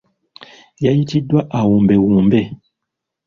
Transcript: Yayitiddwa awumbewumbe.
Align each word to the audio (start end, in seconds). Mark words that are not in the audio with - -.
Yayitiddwa 0.83 1.39
awumbewumbe. 1.59 2.41